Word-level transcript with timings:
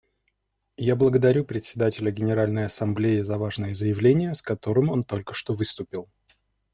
Я 0.79 0.95
благодарю 0.95 1.45
Председателя 1.45 2.09
Генеральной 2.09 2.65
Ассамблеи 2.65 3.21
за 3.21 3.37
важное 3.37 3.75
заявление, 3.75 4.33
с 4.33 4.41
которым 4.41 4.89
он 4.89 5.03
только 5.03 5.35
что 5.35 5.53
выступил. 5.53 6.09